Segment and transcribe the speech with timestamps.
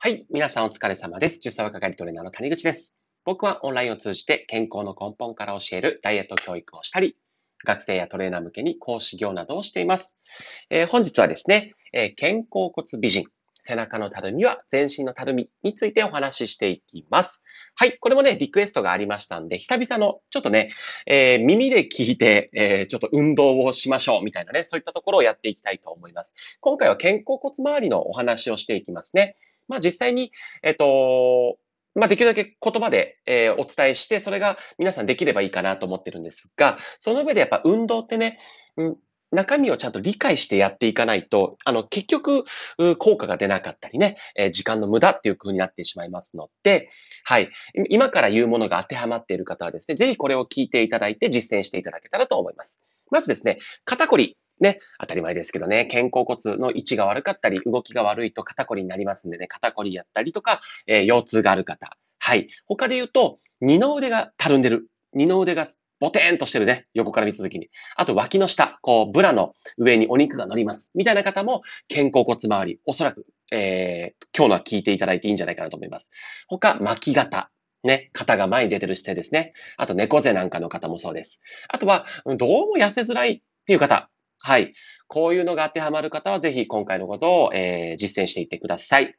[0.00, 0.26] はい。
[0.30, 1.40] 皆さんお疲れ様です。
[1.42, 2.94] 10歳若返りトレーナーの谷口です。
[3.24, 7.16] 僕はオンラインを通じて健康の根本から教えるダイエット教育をしたり、
[7.64, 10.16] 学生やトレーナー向けに講師業などをしています。
[10.70, 13.24] えー、本日はですね、えー、肩甲骨美人、
[13.60, 17.42] 背中のたるみは全身のたるみについてお話ししていきます。
[17.74, 17.98] はい。
[17.98, 20.70] これもね、リクエストがありましたんで、久々の、ちょっとね、
[21.06, 26.34] えー、耳で聞いて、えー、ちょっと運動をしましょう、みたいなね、そういったところをやっていきたいと思います。
[26.60, 29.36] 今回は肩甲骨周りのお話をしていきますね。
[29.68, 31.58] まあ実際に、えっ、と、
[31.94, 38.38] まあ、できるだけ言葉で、えー、お伝えして、それが皆さんできればいいかなと思ってるんですが、その上でやっぱ運動ってね、
[38.76, 38.96] うん、
[39.30, 42.44] 中身をちゃんと理解してやっていかないと、あの、結局、
[42.98, 46.88] 効果が出なかったりね、えー、時間の無駄っていう風になってしまいますので、
[47.24, 47.50] はい。
[47.90, 52.82] 今から言うものが当てはまっている方はですね、ぜひこれを聞いていただいて実践していただけたらと思います。
[53.10, 54.36] まずですね、肩こり。
[54.60, 61.96] ね、当たり前ですけどね、肩甲骨の位置が悪かったり、動きが悪いと肩こりになりますんでね、肩こりやったりとか、えー、腰痛がある方。
[62.18, 62.48] はい。
[62.66, 64.88] 他で言うと、二の腕がたるんでる。
[65.12, 65.68] 二の腕が
[66.00, 66.86] ボテーンとしてるね。
[66.94, 67.68] 横から見たときに。
[67.96, 70.92] あと脇の下、こう、ブラの上にお肉が乗ります。
[70.94, 76.10] みたいな方も、肩甲骨周り、おそらく、えー、今日のは聞いていただいていいんじゃないかなと思います。
[76.46, 77.50] 他、巻き肩。
[77.84, 79.52] ね、肩が前に出てる姿勢ですね。
[79.76, 81.40] あと、猫背なんかの方もそうです。
[81.68, 84.10] あとは、どうも痩せづらいっていう方。
[84.40, 84.74] はい。
[85.06, 89.14] こういうのが当てはまる方は、ぜひ今回のことを、えー、実践していってください。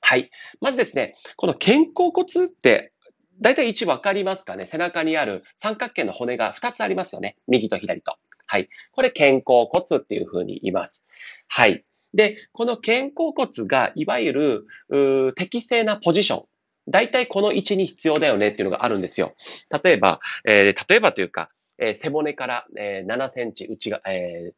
[0.00, 0.30] はい。
[0.60, 2.92] まずですね、この肩甲骨って
[3.40, 7.36] 大体位置わかりますかね背中にある三角形の骨が2つありますよね。
[7.48, 8.16] 右と左と。
[8.46, 8.68] はい。
[8.92, 11.04] これ肩甲骨っていうふうに言います。
[11.48, 11.84] はい。
[12.12, 16.44] で、この肩甲骨がいわゆる適正なポジション。
[16.86, 19.34] 大体この位置に必要だよねっていうのがあるんですよ。
[19.82, 24.54] 例えば、えー、例えばというか、えー、背骨から、えー、7センチ内が、えー、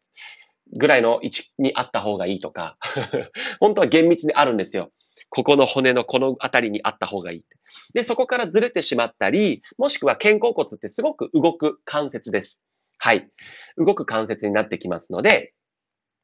[0.73, 2.77] ぐらいの位置にあった方がいいとか、
[3.61, 4.93] 本当は厳密にあるんですよ。
[5.31, 7.47] ここの骨のこのあたりにあった方がいい。
[7.95, 12.63] で、そこからずれてしまったり、もしくは肩甲骨ってすごく動く関節です。
[12.99, 13.29] はい。
[13.77, 15.55] 動く関節になってきますので、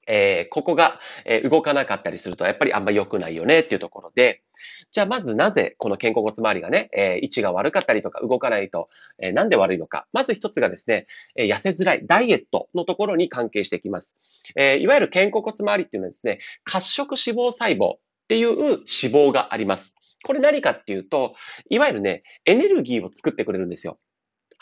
[0.07, 4.43] えー、ここが、え、動かなかったりすると、やっぱりあんま良くないよねっていうところで、
[4.91, 10.07] じゃあまずなぜこの肩甲骨周りがね、え、位置が悪かったりとか動かないと、え、なんで悪いのか。
[10.13, 14.17] まず一つがですね、え、痩せづらいダイエットのところに関係してきます。
[14.57, 17.99] え、いわゆる肩甲骨周りっていうのはですね、褐色脂肪細胞っ
[18.29, 19.95] ていう脂肪があります。
[20.25, 21.35] これ何かっていうと、
[21.69, 23.99] いわゆるね、エネルギーを作ってくれるんですよ。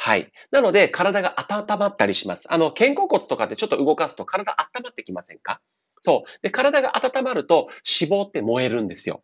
[0.03, 0.33] はい。
[0.51, 2.47] なので、体が温まったりします。
[2.51, 5.61] あの、肩甲骨とかってちょっと動かすと体温まってきませんか？
[6.01, 6.31] そう。
[6.41, 7.69] で、体が温まると
[8.09, 9.23] 脂肪って燃えるんですよ。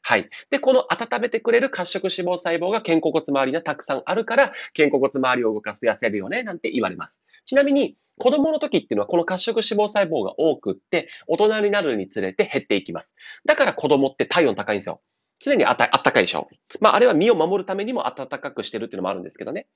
[0.00, 0.30] はい。
[0.48, 7.22] で、この温めてくれる褐色脂肪細胞が肩甲骨周りにはたくさんあるから、肩甲骨周りを動かすと痩せるよね、なんて言われます。
[7.44, 13.14] ちなみに、子供の時っていうのはこの褐色脂肪細胞が多くって、大人になるにつれて減っていきます。
[13.44, 15.02] だから子供って体温高いんですよ。
[15.44, 16.48] 常にあったあったかいでしょ。
[16.80, 19.66] まあ、あれは身を守るためにも暖かくしてるっていうのもあるんですけどね。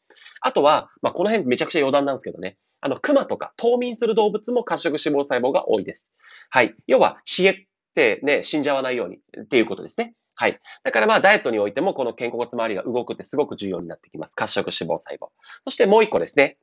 [0.41, 2.56] あとは、まあ、この辺めちゃくちゃ余談なんですけどね。
[2.81, 6.12] あの、熊とか冬眠する動物も褐色脂肪細胞が多いです。
[6.51, 6.75] はい。
[6.87, 10.15] 要は、冷えてね、死んじゃわないようにっていうことですね。
[10.41, 10.61] はい。
[10.84, 14.37] だからまあダイエットにおいてもこの肩甲骨周りが動くってすごく重要になってきます。
[14.37, 15.31] 褐色脂肪細胞。
[15.65, 16.59] そしてもう一個ですね。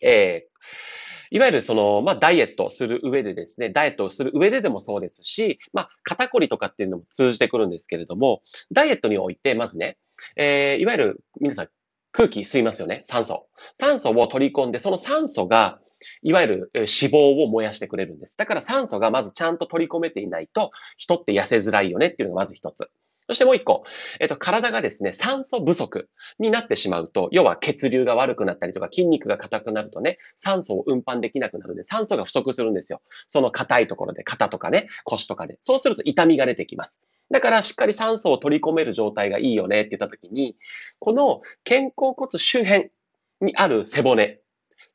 [0.00, 0.50] えー、
[1.30, 8.42] いわゆるその、まあ、ダイエットする上でですね、ダイエットをする上ででもそうですし、まあ、肩こりとかっていうのも通じてくるんですけれども、
[8.72, 9.96] ダイエットにおいて、まずね、
[10.36, 11.68] えー、いわゆる、皆さん、
[12.12, 13.46] 空気吸いますよね酸素。
[13.74, 15.80] 酸素を取り込んで、その酸素が、
[16.22, 18.36] いわゆる脂肪を燃やしてくれるんです。
[18.36, 22.90] だから酸素がまずちゃんと取り込めていないと、人って痩せづらいよねっていうのがまず一つ。
[23.30, 23.84] そしてもう一個、
[24.18, 26.08] えっと、体がですね、酸素不足
[26.40, 33.02] になってしまうと、要は血流が悪くなったりとか筋肉が硬くなるとね、酸素を運搬できなくなるんで、酸素が不足するんですよ。
[33.28, 35.58] その硬いところで、肩とかね、腰とかで。
[35.60, 37.00] そうすると痛みが出てきます。
[37.30, 40.56] だからしっかり酸素を取り込める状態がいいよねって言った時に、
[40.98, 42.90] この肩甲骨周辺
[43.42, 44.38] にある背骨っ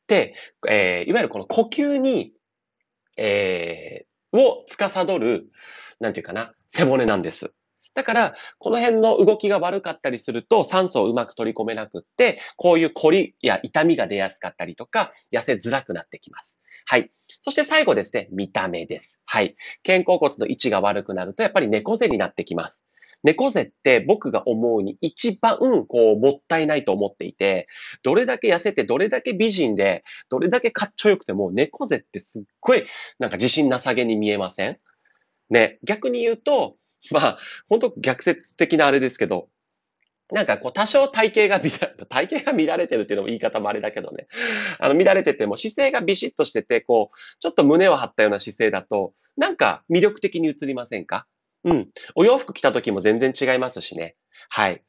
[0.07, 0.35] て、
[0.68, 2.34] えー、いわゆるこの呼吸に、
[3.16, 5.50] えー、を司る、
[6.01, 7.54] なんていうかな、背骨なんです。
[7.95, 16.59] だから、この辺の動きが悪かったりすると、酸素をうまく取り込めなくって、こういう凝りや痛みが出やすかったりとか、痩せづらくなってきます。
[16.86, 17.09] はい。
[17.42, 19.19] そして最後ですね、見た目です。
[19.25, 19.56] はい。
[19.83, 22.83] 肩甲骨の位置が悪くなると、やっぱり猫背になってきます。
[23.24, 25.57] 猫背って僕が思うに一番
[25.88, 27.68] こうもったいないと思っていて、
[28.03, 32.86] どれだけ痩せて、どれだけ美人で、どれだけかっちょよくても猫背ってすっごい
[33.18, 34.77] なんか自信なさげに見えません？
[35.50, 36.75] ね、逆に言うと、
[37.12, 37.38] まあ、
[37.69, 39.50] 本当逆説的なあれですけど、
[40.31, 41.69] なんかこう多少体型が
[42.10, 44.28] 体型が乱れてるっていうのも言い方もあれだけどね。
[44.80, 51.28] あの乱れてても姿勢がビシッとしてて、こう、ちょっと胸を張ったような姿勢だと、なんか魅力的に映りませんか？
[51.63, 51.90] うん。
[52.16, 54.16] お洋服着た時も全然違いますしね。
[54.50, 54.84] はい。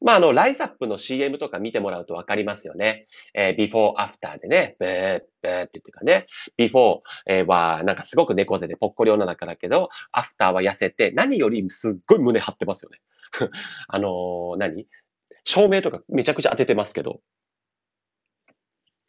[0.00, 3.06] まあ、あの、ライザップの CM とか見てもらうとわかりますよね。
[3.34, 6.26] えー、before, after でね、ブー、ブーって言ってかね、
[6.58, 7.00] before、
[7.46, 13.00] はなんかすごく猫背でぽっこり女だからけど、after は痩せて、何よりすっごい胸張ってますよね。
[13.88, 14.86] あのー、何？
[15.44, 17.20] 照明とかめちゃくちゃ当ててますけど、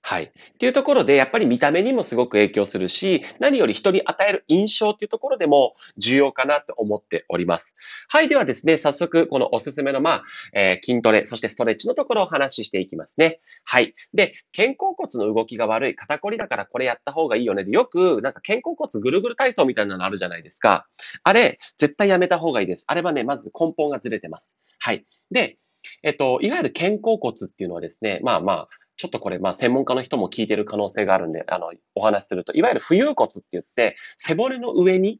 [0.10, 0.24] はい。
[0.24, 7.76] っていうところで、やっぱり見た目にもすごく影響するし、何より人に与える印象っていうところでも重要かなと思っております。
[8.08, 8.30] はい。
[8.30, 10.24] ではですね、早速、このおすすめの、まあ、
[10.54, 13.42] えー、筋トレ、そしてストレッチのところをお話ししていきますね。
[13.66, 13.96] はい。
[14.14, 17.66] で、肩甲骨の動きが悪い、肩こりだからこれやった方がいいよね。
[17.66, 20.88] で、よく、なんか肩甲骨ぐるぐる体操みたいなのあるじゃないですか。
[21.24, 22.86] あれ、絶対やめた方がいいです。
[22.88, 24.58] あれはね、まず根本がずれてます。
[24.80, 25.06] はい。
[25.32, 25.58] で、
[26.02, 35.20] えっと、いわゆる肩甲骨っていうのはですね、まあまあ、ちょっとこれ、まあ専門家の人も聞いてる可能性があるんで、あの、お話しすると、いわゆる浮遊骨って言って、背骨の上に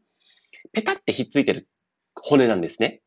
[0.74, 1.68] ペタってひっついてる
[2.16, 3.02] 骨なんですね。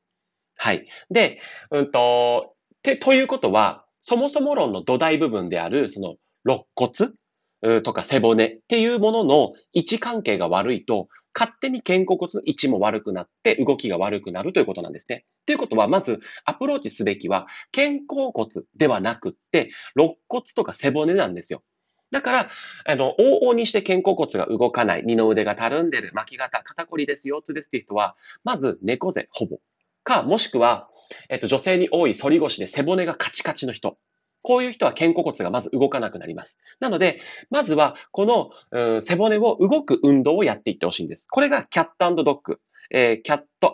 [0.57, 0.87] はい。
[1.11, 1.41] で、
[1.71, 6.15] うんと、て、ということは、そもそも論の土台部分である、その、
[6.45, 15.25] 肋骨とか背骨っていうものの位置関係が悪いと、勝手に肩甲骨の位置も悪くなって動きが悪くなるということなんですね。
[15.47, 21.63] ということは、まずアプローチすべきは肩甲骨ではなくって、肋骨とか背骨なんですよ。
[22.11, 22.51] だから、
[22.87, 29.59] あの、往々にして肩甲骨が動かない、二の腕がたるんでる、巻き肩、肩こりです、腰痛ですっていう人は、まず猫背、ほぼ。
[30.03, 30.89] か、もしくは、
[31.29, 33.97] えっと、女性に多い反り腰で背骨がカチカチの人。
[34.43, 36.59] こういう人は肩甲骨がまず動かなくなります。
[36.81, 37.21] なので、
[37.51, 41.27] まずは、この、うん、背骨を動く運動をやっていってほしいんです。
[41.29, 42.61] これがキャットドッグ。
[42.93, 43.73] えー、キャット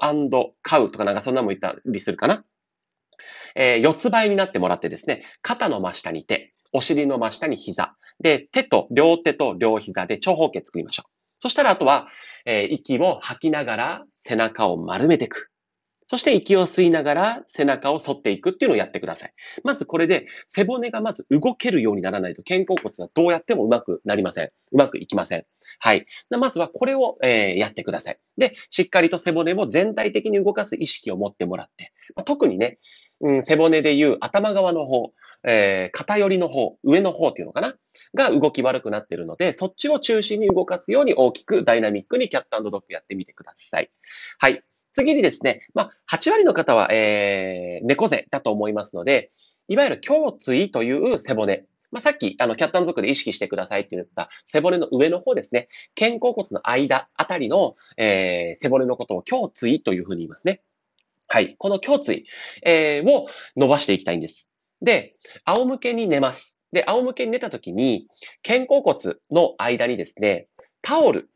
[0.63, 2.45] カウとかなんかそんなも言ったりするかな。
[3.55, 7.97] えー、四つ倍になってもらってですね、肩の真下に手、お尻の真下に膝。
[8.21, 11.11] で、手と、両手と両膝で長方形作りましょう。
[11.39, 12.09] そしたらあとは、
[12.45, 15.51] えー、息を吐きながら背中を丸めていく。
[16.07, 19.33] そして息を吸いながら背中を反っていくっていうのをやってください。
[19.65, 24.47] まずこれで背骨がまず動けるようにならないと肩甲骨はどうやってもうまくなりません。
[24.73, 25.47] うまくいきません。
[25.81, 26.07] はい。
[26.31, 28.19] まずはこれを、えー、やってください。
[28.37, 32.79] で、しっかりと背骨を全体的に動かす意識を持ってもらって、まあ、特にね、
[33.21, 35.13] うん、背骨でいう頭側の方、
[35.45, 37.75] えー、肩寄りの方、上の方っていうのかな？
[38.15, 43.91] が動き悪くなってるので、そっちを中心に動かすように大きくダイナミックにキャットドッグやってみてください。
[44.39, 44.63] はい。
[44.97, 49.31] 次にですね、まあ、8割の方は、えー、猫背だと思いますので、
[49.69, 51.67] いわゆる胸椎という背骨。
[51.91, 55.69] まあ、さっき、あの、キャット族で意識してくださいって言った背骨の上の方ですね。
[55.99, 60.63] 肩甲骨の間あたりの、えー、背骨のことを胸椎というふうに言いますね。
[61.29, 61.57] はい。
[61.59, 62.25] この胸椎、
[62.65, 64.51] えー、を伸ばしていきたいんです。
[64.81, 66.59] で、仰向けに寝ます。
[66.73, 68.09] で、仰向けに寝たときに、
[68.43, 70.49] 肩甲骨の間にですね、
[70.81, 71.29] タオル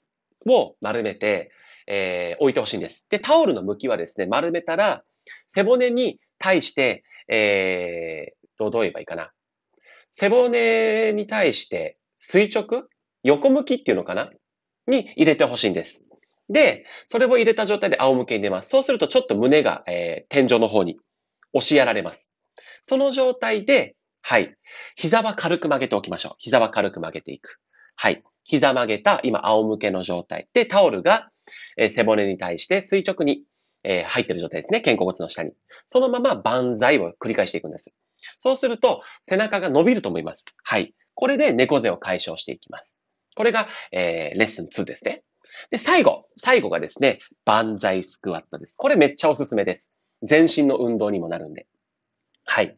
[0.46, 1.50] を丸めて、
[1.92, 3.04] えー、置いてほしいんです。
[3.10, 5.02] で、タオルの向きはですね、丸めたら、
[5.48, 9.32] 背骨に対して、えー、どう言えばいいかな。
[10.12, 12.84] 背骨に対して垂直？
[13.22, 14.30] 横向きっていうのかな？
[14.86, 16.04] に入れてほしいんです。
[16.48, 18.70] で、それを入れた状態で仰向けに出ます。
[18.70, 20.98] そうするとちょっと胸が、えー、天井の方に
[21.52, 22.34] 押しやられます。
[22.82, 24.54] その状態で、はい。
[24.96, 26.34] 膝は軽く曲げておきましょう。
[26.38, 27.58] 膝は軽く曲げていく。
[27.94, 28.22] はい。
[28.44, 30.48] 膝曲げた、今、仰向けの状態。
[30.52, 31.30] で、タオルが、
[31.76, 33.44] え、背骨に対して垂直に、
[33.82, 34.80] え、入ってる状態ですね。
[34.80, 35.52] 肩甲骨の下に。
[35.86, 37.94] そのまま万歳を繰り返していくんです。
[38.38, 40.44] そうすると、背中が伸びると思います。
[40.62, 40.94] はい。
[41.14, 42.98] これで猫背を解消していきます。
[43.36, 45.22] これが、えー、レッスン2ですね。
[45.70, 46.26] で、最後。
[46.36, 48.76] 最後がですね、万歳スクワットです。
[48.76, 49.92] これめっちゃおすすめです。
[50.22, 51.66] 全身の運動にもなるんで。
[52.44, 52.76] はい。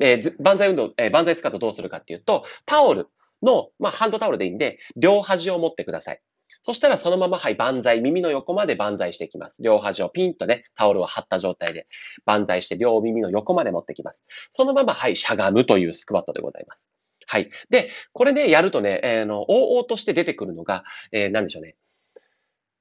[0.00, 3.08] えー、万歳運動、えー、万歳スクワットどうするかっていうと、タオル
[3.42, 6.20] の、まあ、ハンドタオルでいいんで、両端を持ってください。
[6.62, 9.62] そしたらそのまま、はい、万歳、耳の横まで万歳していきます。
[9.62, 11.86] 両端をピンとね、タオルを張った状態で
[12.26, 14.26] 万歳して両耳の横まで持ってきます。
[14.50, 16.90] そのまま、はい、しゃがむというスクワットでございます。
[17.26, 17.50] はい。
[17.70, 21.76] で、これね、やるとね、えー、の、応々として出てくるのが、えー、なんでしょうね。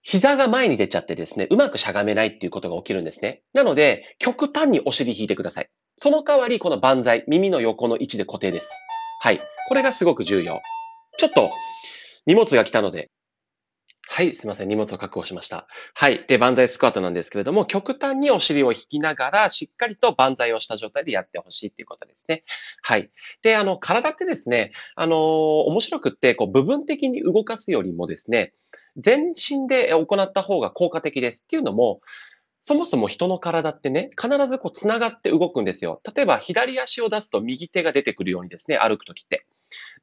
[0.02, 3.44] 膝が前に出ちゃってですね、うまくしゃがめないっていうことが起きるんですね。
[3.54, 5.70] なので、極端にお尻引いてください。
[5.98, 8.72] その代わり、この万歳、耳の横の位置で固定です。
[9.22, 9.42] はい。
[9.70, 10.62] これがすごく重要。
[11.20, 11.52] ちょっと、
[12.26, 13.12] 荷物が来たので、
[14.12, 14.68] はい、すいません。
[14.68, 15.68] 荷物を確保しました。
[15.94, 16.26] はい。
[16.28, 22.44] で、万歳スクワットなんですけれども、極端にお尻を引きながら、しっかりと万歳をした状態でやってほしいっていうことですね。
[22.82, 23.12] はい。
[23.44, 28.54] で、あの、体ってですね、あのー、面白くって、こう、部分的に動かすよりもですね、
[28.98, 31.44] 全身で行った方が効果的です。
[31.44, 32.02] っていうのも、
[32.62, 36.02] そもそも人の体ってね、必ずこう繋がって動くんですよ。
[36.16, 39.46] 例えば左足を出すと右手が出てくるようにですね、歩くときって。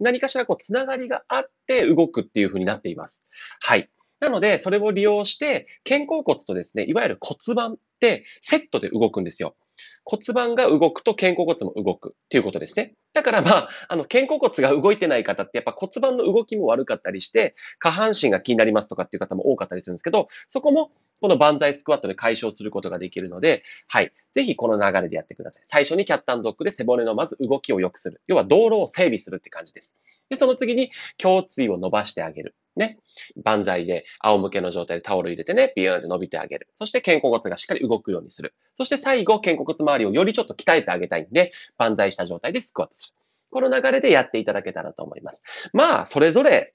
[0.01, 3.25] 何かしらこう繋がりがあって動くっていう風になっています。
[3.61, 3.91] はい。
[4.21, 9.57] なので、それを利用して、肩甲骨とですね、いわゆる骨盤ってセットで動くんですよ。
[10.05, 12.95] 骨盤が動くと肩甲骨も動くっていうことですね。
[13.13, 20.91] だからまあ、あの、肩甲骨が動いてない方ってやっぱ骨盤の動きも悪かったりして、下半身が気になりますとかっていう方も多かったりするんですけど、そこも
[21.21, 24.13] この万歳スクワットで解消することができるので、はい。
[24.33, 25.63] ぜひこの流れでやってください。
[25.65, 28.21] 最初にキャットドッグで背骨のまず動きを良くする。
[28.27, 29.97] 要は道路を整備するって感じです。
[30.29, 30.91] で、その次に
[31.23, 32.55] 胸椎を伸ばしてあげる。
[32.77, 32.99] ね。
[33.45, 36.69] 万歳で仰向けの状態でタオル入れてね、ビューンって伸びてあげる。
[36.75, 38.55] そして肩甲骨がしっかり動くようにする。
[38.75, 43.15] そして最後、肩甲骨周りをよりちょっと鍛えてあげたいんで、万歳した状態でスクワットする。
[43.51, 45.43] この流れでやっていただけたらと思います。
[45.73, 46.75] まあ、それぞれ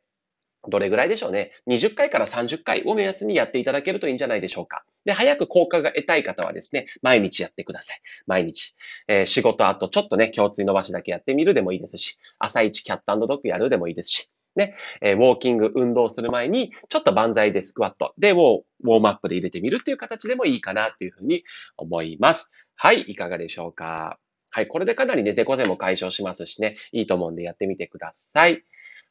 [0.67, 1.51] どれぐらいでしょうね。
[1.67, 4.83] 20回から30回を目安にやっていただけるといいんじゃないでしょうか。
[5.05, 8.01] で、早く効果が得たい方はですね、毎日やってください。
[8.27, 8.75] 毎日。
[9.07, 21.43] えー、仕事後ちょっとね、胸椎伸ばしだけやってみるでもいいですし、朝一キャットドッグやるでもいいですし、ね、えー、ウォーキング、運動する前に、ちょっと万歳でスクワットで、ウォームアップで入れてみるっていう形でもいいかなっていうふうに
[21.77, 22.51] 思います。
[22.75, 24.19] はい、いかがでしょうか。
[24.49, 28.63] はい、これでかなりね、デコゼも解消しますしね、いいと思うんでやってみてください。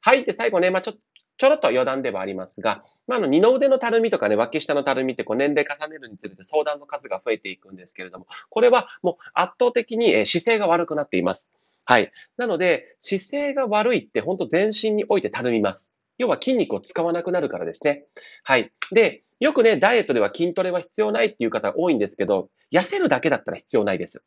[0.02, 0.24] はい。
[0.24, 0.94] で、最後ね、まあ、ちょ、
[1.38, 11.50] ちょろっと余談ではありますが、まあ、あの、二の腕のたるみとかね、脇下のたるみってこう年齢重ねるにつれて相談の数が増えていくんですけれども、これはもう圧倒的に姿勢が悪くなっています。
[11.90, 12.12] はい。
[12.36, 15.92] なので、姿勢が悪いって本当全身においてたるみます。
[16.18, 18.04] 要は筋肉を使わなくなるからですね。
[18.44, 18.70] はい。
[18.92, 24.24] で、よくね、ダイエットでは筋トレは必要ないっていう方多いんですけど、痩せるだけだったら必要ないです。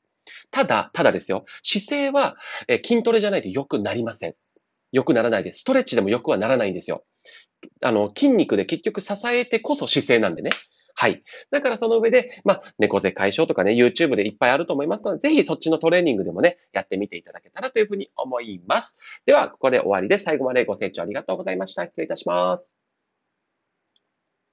[0.52, 1.46] ただ、ただですよ。
[1.64, 2.36] 姿勢は、
[2.68, 4.36] え筋トレじゃないと良くなりません。
[4.92, 5.60] 良くならないです。
[5.60, 7.06] ストレッチでも良くはならないんですよ。
[7.82, 10.50] あの、筋肉で結局支えてこそ姿勢なんでね。
[10.96, 11.24] はい。
[11.52, 18.98] だからその上で、まあ、猫背解消とかね、YouTube でいっぱいあると思いますので、ぜひそっちのトレーニングでもね、やってみていただけたらというふうに思います。
[19.26, 20.26] では、ここで終わりです。
[20.26, 21.86] 最後までご清聴ありがとうございました。
[21.86, 22.83] 失礼いたします。